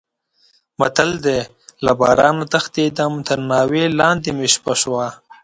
[0.79, 1.39] متل دی:
[1.85, 5.05] له بارانه تښتېدم تر ناوې لانې مې شپه شوه.